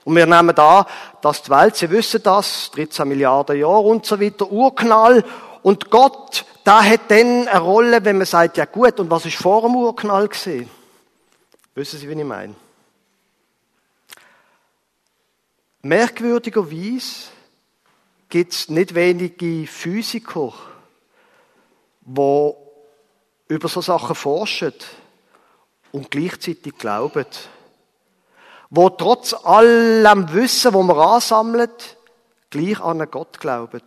Und 0.03 0.15
wir 0.15 0.25
nehmen 0.25 0.55
da, 0.55 0.86
dass 1.22 1.43
die 1.43 1.51
Welt, 1.51 1.75
Sie 1.75 1.89
wissen 1.91 2.24
das, 2.24 2.72
13 2.72 3.08
Milliarden 3.08 3.58
Jahre 3.58 3.81
und 3.81 4.05
so 4.05 4.20
weiter, 4.20 4.51
Urknall. 4.51 5.24
Und 5.63 5.89
Gott, 5.89 6.46
da 6.63 6.84
hat 6.84 7.10
dann 7.10 7.48
eine 7.48 7.60
Rolle, 7.60 8.03
wenn 8.03 8.18
man 8.18 8.25
sagt, 8.25 8.58
ja 8.58 8.65
gut, 8.65 9.00
und 9.00 9.10
was 9.10 9.25
ist 9.25 9.38
vor 9.38 9.62
dem 9.62 9.75
Urknall 9.75 10.27
gesehen? 10.27 10.70
Wissen 11.75 12.00
Sie, 12.00 12.10
wie 12.10 12.20
ich 12.20 12.25
meine? 12.25 12.56
Merkwürdigerweise 15.84 17.30
gibt 18.30 18.53
es 18.53 18.70
nicht 18.70 18.94
wenige 18.94 19.68
Physiker, 19.68 20.53
die 22.01 22.53
über 23.48 23.68
so 23.68 23.82
Sachen 23.82 24.15
forschen 24.15 24.74
und 25.91 26.12
gleichzeitig 26.12 26.77
glauben. 26.77 27.25
Wo 28.70 28.89
trotz 28.89 29.34
allem 29.34 30.32
Wissen, 30.34 30.74
wo 30.74 30.84
man 30.84 30.98
ansammelt, 30.98 31.98
gleich 32.50 32.80
an 32.80 33.01
einen 33.01 33.12
Gott 33.12 33.39
glauben. 33.39 33.82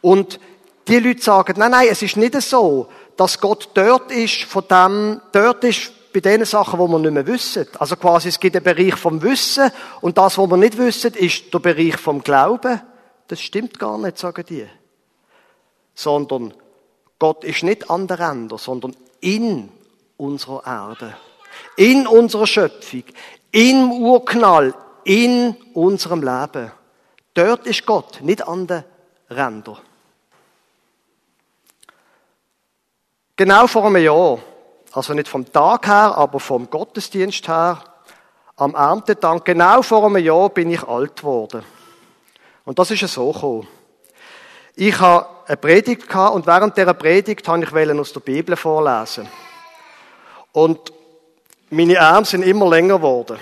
Und 0.00 0.40
die 0.88 0.98
Leute 0.98 1.22
sagen, 1.22 1.54
nein, 1.58 1.70
nein, 1.70 1.88
es 1.90 2.02
ist 2.02 2.16
nicht 2.16 2.40
so, 2.42 2.88
dass 3.16 3.40
Gott 3.40 3.70
dort 3.74 4.12
ist, 4.12 4.44
von 4.44 4.64
dem, 4.68 5.20
dort 5.32 5.64
ist 5.64 5.92
bei 6.12 6.20
den 6.20 6.44
Sachen, 6.44 6.78
wo 6.78 6.86
wir 6.88 6.98
nicht 6.98 7.12
mehr 7.12 7.26
wissen. 7.26 7.66
Also 7.78 7.96
quasi, 7.96 8.28
es 8.28 8.40
gibt 8.40 8.56
einen 8.56 8.64
Bereich 8.64 8.94
vom 8.96 9.20
Wissen 9.22 9.70
und 10.00 10.16
das, 10.16 10.38
was 10.38 10.48
wir 10.48 10.56
nicht 10.56 10.78
wissen, 10.78 11.12
ist 11.14 11.52
der 11.52 11.58
Bereich 11.58 11.96
vom 11.96 12.22
Glauben. 12.22 12.80
Das 13.28 13.40
stimmt 13.40 13.78
gar 13.78 13.98
nicht, 13.98 14.18
sagen 14.18 14.44
die. 14.48 14.66
Sondern 15.94 16.54
Gott 17.18 17.44
ist 17.44 17.62
nicht 17.62 17.90
an 17.90 18.06
der 18.06 18.18
Ränder, 18.18 18.58
sondern 18.58 18.94
in 19.20 19.70
unserer 20.16 20.66
Erde, 20.66 21.16
in 21.76 22.06
unserer 22.06 22.46
Schöpfung, 22.46 23.04
im 23.50 23.92
Urknall, 23.92 24.74
in 25.04 25.56
unserem 25.74 26.22
Leben. 26.22 26.70
Dort 27.34 27.66
ist 27.66 27.84
Gott, 27.86 28.20
nicht 28.22 28.46
an 28.46 28.66
den 28.66 28.84
Rändern. 29.30 29.78
Genau 33.36 33.66
vor 33.66 33.84
einem 33.84 34.02
Jahr, 34.02 34.38
also 34.92 35.12
nicht 35.12 35.28
vom 35.28 35.50
Tag 35.52 35.86
her, 35.86 36.14
aber 36.16 36.40
vom 36.40 36.70
Gottesdienst 36.70 37.46
her, 37.48 37.82
am 38.56 38.74
Erntetag, 38.74 39.44
genau 39.44 39.82
vor 39.82 40.06
einem 40.06 40.24
Jahr 40.24 40.48
bin 40.48 40.70
ich 40.70 40.82
alt 40.82 41.16
geworden. 41.16 41.62
Und 42.64 42.78
das 42.78 42.90
ist 42.90 43.06
so 43.08 43.30
gekommen. 43.32 43.68
Ich 44.74 44.98
habe 44.98 45.26
eine 45.46 45.56
Predigt 45.56 46.08
gehabt 46.08 46.34
und 46.34 46.46
während 46.46 46.76
dieser 46.76 46.94
Predigt 46.94 47.46
habe 47.46 47.62
ich 47.62 47.98
aus 47.98 48.12
der 48.12 48.20
Bibel 48.20 48.56
vorlesen. 48.56 49.28
Und 50.52 50.92
meine 51.70 52.00
Arme 52.00 52.24
sind 52.24 52.42
immer 52.42 52.68
länger 52.68 52.96
geworden. 52.96 53.38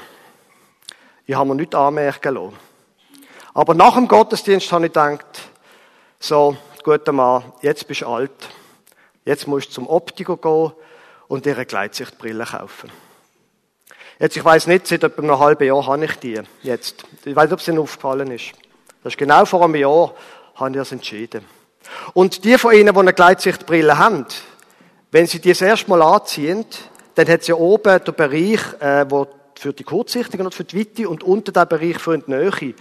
Ich 1.27 1.35
habe 1.35 1.49
mir 1.49 1.55
nichts 1.55 1.75
anmerken 1.75 2.35
lassen. 2.35 2.59
Aber 3.55 3.75
nach 3.75 3.95
dem 3.95 4.09
Gottesdienst 4.09 4.71
habe 4.73 4.87
ich 4.87 4.93
gedacht, 4.93 5.25
so, 6.25 6.57
guter 6.83 7.13
Mann, 7.13 7.45
jetzt 7.61 7.87
bist 7.87 8.01
du 8.01 8.07
alt. 8.07 8.31
Jetzt 9.27 9.47
musst 9.47 9.69
du 9.69 9.73
zum 9.73 9.89
Optiker 9.89 10.37
gehen 10.39 10.73
und 11.29 11.45
dir 11.45 11.55
eine 11.55 11.67
Gleitsichtbrille 11.67 12.45
kaufen. 12.45 12.91
Jetzt, 14.19 14.37
ich 14.37 14.45
weiß 14.45 14.69
nicht, 14.69 14.87
seit 14.87 15.03
etwa 15.03 15.21
einem 15.21 15.39
halben 15.39 15.65
Jahr 15.65 15.87
habe 15.87 16.05
ich 16.05 16.17
die. 16.17 16.41
Jetzt. 16.63 17.05
Ich 17.25 17.37
weiß 17.37 17.45
nicht, 17.45 17.53
ob 17.53 17.61
es 17.61 17.69
Ihnen 17.69 17.79
aufgefallen 17.79 18.31
ist. 18.31 18.53
Das 19.03 19.13
ist 19.13 19.19
genau 19.19 19.45
vor 19.45 19.65
einem 19.65 19.75
Jahr, 19.75 20.15
habe 20.55 20.71
ich 20.71 20.77
das 20.77 20.93
entschieden. 20.93 21.45
Und 22.15 22.45
die 22.45 22.57
von 22.57 22.75
Ihnen, 22.75 22.95
die 22.95 23.01
eine 23.01 23.13
Gleitsichtbrille 23.13 23.99
haben, 23.99 24.25
wenn 25.11 25.27
Sie 25.27 25.41
die 25.41 25.51
das 25.51 25.61
erste 25.61 25.91
Mal 25.91 26.01
anziehen, 26.01 26.65
dann 27.17 27.29
hat 27.29 27.45
sie 27.45 27.53
ja 27.53 27.57
oben 27.57 28.03
den 28.03 28.15
Bereich, 28.15 28.61
äh, 28.81 29.05
wo 29.11 29.27
für 29.57 29.73
die 29.73 29.85
Kurzsichtigen 29.85 30.47
und 30.47 30.55
für 30.55 30.65
die 30.65 30.81
Weite 30.81 31.09
und 31.09 31.23
unten 31.23 31.53
den 31.53 31.69
Bereich 31.69 31.99
für 31.99 32.17
die 32.17 32.31
Nähe. 32.31 32.75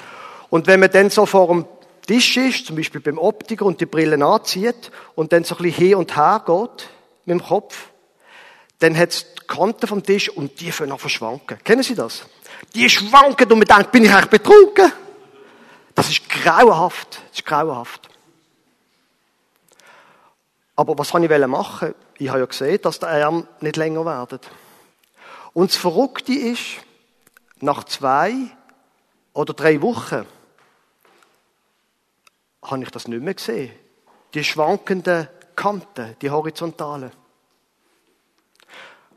Und 0.50 0.66
wenn 0.68 0.80
man 0.80 0.92
dann 0.92 1.10
so 1.10 1.26
vor 1.26 1.48
dem 1.48 1.66
Tisch 2.06 2.38
ist, 2.38 2.66
zum 2.66 2.76
Beispiel 2.76 3.02
beim 3.02 3.18
Optiker 3.18 3.66
und 3.66 3.80
die 3.80 3.86
Brille 3.86 4.24
anzieht 4.24 4.92
und 5.16 5.32
dann 5.32 5.44
so 5.44 5.56
ein 5.56 5.64
bisschen 5.64 5.88
hin 5.88 5.96
und 5.96 6.16
her 6.16 6.44
geht 6.46 6.90
mit 7.26 7.40
dem 7.40 7.44
Kopf, 7.44 7.90
dann 8.80 8.98
hat 8.98 9.10
es 9.12 9.34
die 9.36 9.48
Kanten 9.48 9.88
vom 9.88 10.04
Tisch 10.04 10.30
und 10.30 10.60
die 10.60 10.72
fangen 10.72 10.92
an 10.92 11.00
verschwanken. 11.00 11.58
Kennen 11.64 11.84
Sie 11.84 11.96
das? 11.96 12.26
Die 12.76 12.90
schwanken 12.90 13.52
und 13.52 13.60
man 13.60 13.68
denkt, 13.68 13.92
bin 13.92 14.04
ich 14.04 14.12
eigentlich 14.12 14.30
betrunken? 14.30 14.92
Das 15.96 16.10
ist 16.10 16.28
grauenhaft. 16.30 17.22
Das 17.30 17.40
ist 17.40 17.46
grauenhaft. 17.46 18.10
Aber 20.76 20.98
was 20.98 21.14
habe 21.14 21.26
ich 21.26 21.48
machen? 21.48 21.94
Ich 22.18 22.30
habe 22.30 22.40
ja 22.40 22.46
gesehen, 22.46 22.80
dass 22.82 23.00
der 23.00 23.26
Arm 23.26 23.48
nicht 23.62 23.78
länger 23.78 24.06
werden. 24.06 24.40
Und 25.54 25.72
das 25.72 25.78
Verrückte 25.78 26.34
ist, 26.34 26.78
nach 27.60 27.84
zwei 27.84 28.34
oder 29.34 29.54
drei 29.54 29.82
Wochen 29.82 30.26
habe 32.64 32.84
ich 32.84 32.92
das 32.92 33.08
nicht 33.08 33.22
mehr 33.22 33.34
gesehen. 33.34 33.72
Die 34.34 34.44
schwankenden 34.44 35.28
Kanten, 35.56 36.16
die 36.22 36.30
horizontalen. 36.30 37.12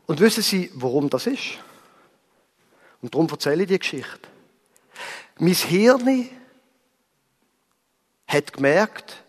Und 0.05 0.19
wissen 0.19 0.43
Sie, 0.43 0.71
warum 0.75 1.09
das 1.09 1.27
ist? 1.27 1.57
Und 3.01 3.13
darum 3.13 3.27
erzähle 3.29 3.63
ich 3.63 3.69
die 3.69 3.79
Geschichte. 3.79 4.29
Mein 5.39 5.53
Hirn 5.53 6.29
hat 8.27 8.53
gemerkt, 8.53 9.23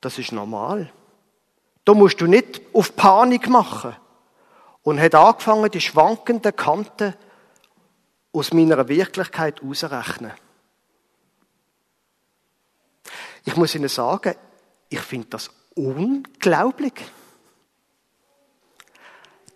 das 0.00 0.18
ist 0.18 0.32
normal. 0.32 0.90
Da 1.84 1.94
musst 1.94 2.20
du 2.20 2.26
nicht 2.26 2.60
auf 2.72 2.94
Panik 2.96 3.48
machen. 3.48 3.96
Und 4.82 5.00
hat 5.00 5.14
angefangen, 5.14 5.70
die 5.70 5.80
schwankenden 5.80 6.54
Kanten 6.56 7.14
aus 8.32 8.52
meiner 8.52 8.88
Wirklichkeit 8.88 9.62
auszurechnen. 9.62 10.32
Ich 13.44 13.56
muss 13.56 13.74
Ihnen 13.74 13.88
sagen, 13.88 14.34
ich 14.88 15.00
finde 15.00 15.28
das 15.30 15.50
unglaublich. 15.74 16.92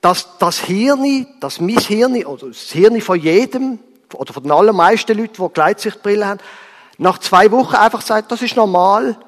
Dass 0.00 0.38
das 0.38 0.61
Hirn, 0.61 1.26
dass 1.40 1.61
mein 1.61 1.78
Hirn, 1.78 2.25
oder 2.25 2.49
das 2.49 2.71
Hirn 2.71 3.00
von 3.00 3.19
jedem, 3.19 3.78
oder 4.14 4.33
von 4.33 4.43
den 4.43 4.52
allermeisten 4.52 5.16
Leuten, 5.16 5.43
die 5.43 5.52
Gleitsichtbrille 5.52 6.26
haben, 6.26 6.40
nach 6.99 7.19
zwei 7.19 7.50
Wochen 7.50 7.75
einfach 7.75 8.02
sagt, 8.02 8.33
das 8.33 8.43
ist 8.43 8.57
normal, 8.57 9.19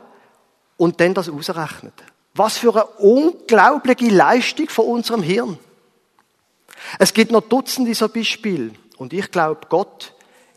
und 0.76 1.00
dann 1.00 1.14
das 1.14 1.28
ausrechnet. 1.28 1.94
Was 2.34 2.58
für 2.58 2.72
eine 2.72 2.86
unglaubliche 2.98 4.08
Leistung 4.08 4.68
von 4.68 4.86
unserem 4.86 5.22
Hirn. 5.22 5.58
Es 6.98 7.12
gibt 7.12 7.32
noch 7.32 7.42
Dutzende 7.42 7.90
dieser 7.90 8.08
Beispiele. 8.08 8.70
Und 8.96 9.12
ich 9.12 9.30
glaube, 9.30 9.62
Gott 9.68 10.14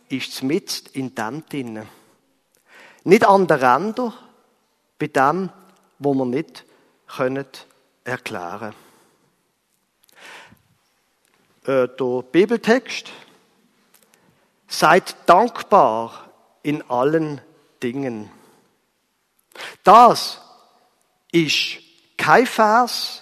ist 0.10 0.44
mit 0.44 0.90
in 0.94 1.16
dem 1.16 1.44
drinnen. 1.50 1.88
Nicht 3.04 3.26
an 3.26 3.48
der 3.48 3.62
Ränder, 3.62 4.14
bei 5.00 5.08
dem, 5.08 5.50
wo 6.00 6.14
wir 6.14 6.26
nicht 6.26 6.66
können 7.08 7.46
erklären 8.04 8.74
äh, 11.66 11.88
Der 11.88 12.24
Bibeltext 12.32 13.12
Seid 14.72 15.16
dankbar 15.26 16.30
in 16.64 16.90
allen 16.90 17.42
Dingen. 17.84 18.32
Das 19.84 20.40
ist 21.34 21.80
kein 22.16 22.48
Vers, 22.48 23.22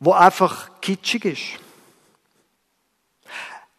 wo 0.00 0.12
einfach 0.12 0.68
kitschig 0.82 1.24
ist. 1.24 1.42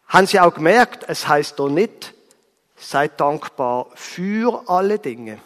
Haben 0.08 0.26
Sie 0.26 0.40
auch 0.40 0.52
gemerkt, 0.52 1.04
es 1.06 1.28
heißt 1.28 1.56
doch 1.60 1.68
nicht, 1.68 2.14
seid 2.82 3.20
dankbar 3.20 3.86
für 3.94 4.68
alle 4.68 4.98
Dinge. 4.98 5.40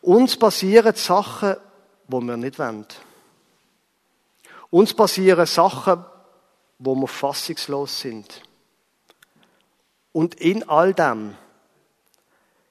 Uns 0.00 0.36
passieren 0.36 0.94
Sachen, 0.96 1.56
wo 2.08 2.20
wir 2.20 2.36
nicht 2.36 2.58
wollen. 2.58 2.86
Uns 4.70 4.92
passieren 4.92 5.46
Sachen, 5.46 6.04
wo 6.78 6.96
wir 6.96 7.06
fassungslos 7.06 8.00
sind. 8.00 8.42
Und 10.12 10.34
in 10.34 10.68
all 10.68 10.92
dem 10.92 11.36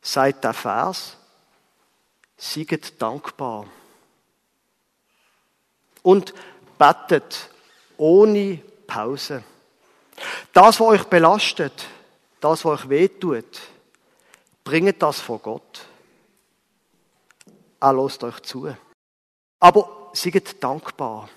sagt 0.02 0.44
der 0.44 0.54
Vers, 0.54 1.16
sieget 2.36 3.02
dankbar. 3.02 3.66
Und 6.04 6.34
betet 6.78 7.50
ohne 7.98 8.58
Pause. 8.86 9.44
Das, 10.52 10.80
was 10.80 10.88
euch 10.88 11.04
belastet, 11.06 11.88
das, 12.42 12.66
was 12.66 12.82
euch 12.82 12.90
wehtut, 12.90 13.62
bringt 14.64 15.02
das 15.02 15.22
vor 15.22 15.40
Gott. 15.40 15.86
Er 17.80 17.94
lässt 17.94 18.24
euch 18.24 18.40
zu. 18.42 18.76
Aber 19.60 20.12
seid 20.14 20.62
dankbar. 20.64 21.30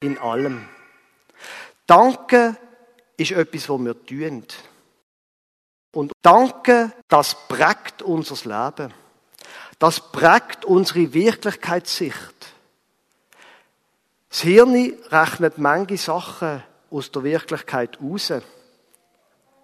In 0.00 0.18
allem. 0.18 0.68
Danke 1.86 2.56
ist 3.16 3.32
etwas, 3.32 3.68
was 3.68 3.80
wir 3.80 4.06
tun. 4.06 4.44
Und 5.92 6.12
Danke, 6.22 6.92
das 7.08 7.36
prägt 7.46 8.02
unser 8.02 8.34
Leben. 8.48 8.92
Das 9.78 10.12
prägt 10.12 10.64
unsere 10.64 11.12
Wirklichkeitssicht. 11.12 12.34
Das 14.28 14.40
Hirn 14.40 14.94
rechnet 15.10 15.58
manche 15.58 15.96
Sachen 15.96 16.62
aus 16.90 17.10
der 17.12 17.22
Wirklichkeit 17.22 17.98
raus. 18.00 18.32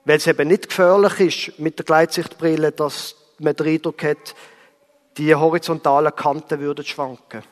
Weil 0.04 0.16
es 0.16 0.26
eben 0.26 0.48
nicht 0.48 0.68
gefährlich 0.68 1.48
ist 1.48 1.58
mit 1.58 1.78
der 1.78 1.84
Gleitsichtbrille, 1.84 2.72
dass 2.72 3.16
man 3.38 3.54
den 3.54 3.66
Eindruck 3.66 4.02
hat, 4.02 4.34
die 5.16 5.34
horizontalen 5.34 6.14
Kanten 6.14 6.60
würden 6.60 6.84
schwanken. 6.84 7.42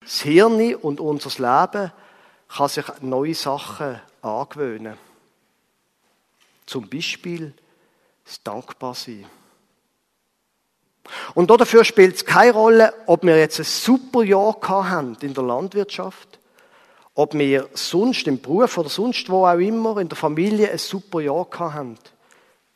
Das 0.00 0.20
Hirn 0.22 0.74
und 0.76 1.00
unser 1.00 1.30
Leben 1.30 1.92
kann 2.48 2.68
sich 2.68 2.84
neue 3.00 3.34
Sachen 3.34 4.00
angewöhnen. 4.22 4.96
Zum 6.66 6.88
Beispiel 6.88 7.52
das 8.24 8.42
Dankbarsein. 8.42 9.26
Und 11.34 11.50
dafür 11.50 11.84
spielt 11.84 12.16
es 12.16 12.24
keine 12.24 12.52
Rolle, 12.52 12.92
ob 13.06 13.22
wir 13.22 13.38
jetzt 13.38 13.58
ein 13.58 13.64
super 13.64 14.22
Jahr 14.22 14.56
haben 14.62 15.16
in 15.20 15.34
der 15.34 15.44
Landwirtschaft, 15.44 16.37
ob 17.18 17.34
wir 17.34 17.68
sonst 17.74 18.28
im 18.28 18.40
Beruf 18.40 18.78
oder 18.78 18.88
sonst 18.88 19.28
wo 19.28 19.44
auch 19.44 19.58
immer 19.58 19.98
in 19.98 20.08
der 20.08 20.16
Familie 20.16 20.70
ein 20.70 20.78
super 20.78 21.20
Jahr 21.20 21.48
haben. 21.58 21.98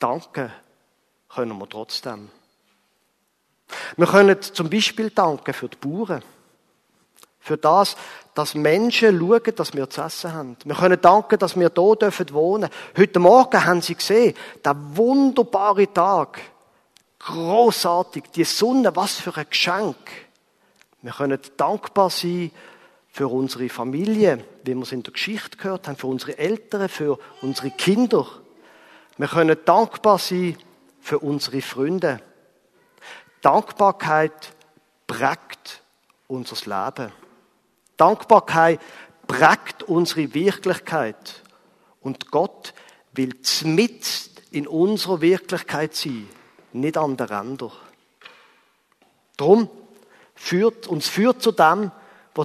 Danke 0.01 0.51
können 1.33 1.57
wir 1.59 1.69
trotzdem. 1.69 2.29
Wir 3.97 4.07
können 4.09 4.43
zum 4.43 4.69
Beispiel 4.69 5.11
danken 5.11 5.55
für 5.55 5.69
die 5.69 5.77
Bauern. 5.77 6.25
Für 7.39 7.57
das, 7.57 7.97
dass 8.35 8.57
Menschen 8.57 9.17
schauen, 9.17 9.55
dass 9.55 9.75
wir 9.75 9.89
zu 9.89 10.03
essen 10.03 10.35
haben. 10.35 10.57
Wir 10.65 10.75
können 10.75 11.01
danken, 11.01 11.39
dass 11.39 11.55
wir 11.55 11.71
hier 11.73 11.85
wohnen 11.85 12.01
dürfen. 12.01 12.69
Heute 12.99 13.19
Morgen 13.21 13.65
haben 13.65 13.81
Sie 13.81 13.95
gesehen, 13.95 14.35
der 14.65 14.75
wunderbare 14.97 15.93
Tag. 15.93 16.41
Großartig, 17.21 18.25
die 18.35 18.43
Sonne, 18.43 18.97
was 18.97 19.21
für 19.21 19.37
ein 19.37 19.47
Geschenk. 19.49 19.97
Wir 21.01 21.13
können 21.13 21.39
dankbar 21.57 22.11
sein 22.11 22.51
für 23.13 23.29
unsere 23.29 23.69
Familie, 23.69 24.43
wie 24.65 24.75
wir 24.75 24.83
es 24.83 24.93
in 24.93 25.03
der 25.03 25.13
Geschichte 25.13 25.59
gehört 25.59 25.87
haben, 25.87 25.97
für 25.97 26.07
unsere 26.07 26.39
Eltern, 26.39 26.89
für 26.89 27.19
unsere 27.43 27.71
Kinder. 27.71 28.27
Wir 29.19 29.29
können 29.29 29.59
dankbar 29.65 30.19
sein 30.19 30.57
für 31.01 31.19
unsere 31.19 31.61
Freunde. 31.61 32.21
Dankbarkeit 33.43 34.55
prägt 35.07 35.83
unser 36.27 36.57
Leben. 36.65 37.13
Dankbarkeit 37.99 38.81
prägt 39.27 39.83
unsere 39.83 40.33
Wirklichkeit. 40.33 41.43
Und 42.01 42.31
Gott 42.31 42.73
will 43.13 43.43
zmitzt 43.43 44.43
in 44.51 44.67
unserer 44.67 45.21
Wirklichkeit 45.21 45.95
sein. 45.95 46.29
nicht 46.73 46.97
an 46.97 47.19
den 47.19 47.27
Rändern. 47.27 47.73
Drum 49.37 49.69
führt, 50.35 50.87
uns 50.87 51.09
führt 51.09 51.43
zu 51.43 51.53
dem, 51.53 51.91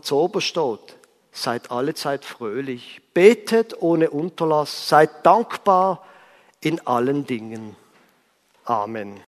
zu 0.01 0.17
oben 0.17 0.41
steht. 0.41 0.97
Seid 1.31 1.71
alle 1.71 1.93
Zeit 1.93 2.25
fröhlich, 2.25 3.01
betet 3.13 3.81
ohne 3.81 4.09
Unterlass, 4.09 4.89
seid 4.89 5.25
dankbar 5.25 6.03
in 6.61 6.85
allen 6.87 7.25
Dingen. 7.25 7.75
Amen. 8.65 9.23